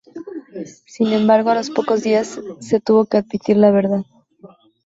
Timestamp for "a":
1.51-1.53